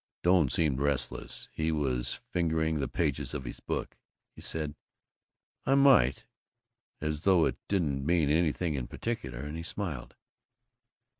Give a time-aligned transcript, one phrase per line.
[0.23, 1.47] Doane seemed restless.
[1.53, 3.95] He was fingering the pages of his book.
[4.35, 4.73] He said
[5.63, 6.25] "I might"
[7.01, 10.15] as though it didn't mean anything in particular, and he smiled.